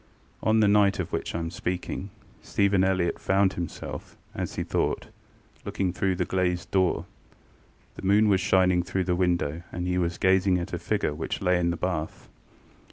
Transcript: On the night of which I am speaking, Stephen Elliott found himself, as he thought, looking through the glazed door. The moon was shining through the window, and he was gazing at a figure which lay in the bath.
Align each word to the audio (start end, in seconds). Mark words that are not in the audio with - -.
On 0.41 0.61
the 0.61 0.67
night 0.67 0.97
of 0.97 1.11
which 1.13 1.35
I 1.35 1.37
am 1.37 1.51
speaking, 1.51 2.09
Stephen 2.41 2.83
Elliott 2.83 3.19
found 3.19 3.53
himself, 3.53 4.17
as 4.33 4.55
he 4.55 4.63
thought, 4.63 5.09
looking 5.63 5.93
through 5.93 6.15
the 6.15 6.25
glazed 6.25 6.71
door. 6.71 7.05
The 7.97 8.01
moon 8.07 8.27
was 8.27 8.41
shining 8.41 8.81
through 8.81 9.03
the 9.03 9.15
window, 9.15 9.61
and 9.71 9.85
he 9.85 9.99
was 9.99 10.17
gazing 10.17 10.57
at 10.57 10.73
a 10.73 10.79
figure 10.79 11.13
which 11.13 11.39
lay 11.39 11.59
in 11.59 11.69
the 11.69 11.77
bath. 11.77 12.29